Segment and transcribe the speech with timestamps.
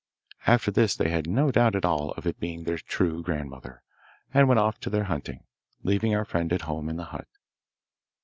[0.47, 3.83] After this they had no doubt at all of its being their true grandmother,
[4.33, 5.43] and went off to their hunting,
[5.83, 7.27] leaving our friend at home in the hut.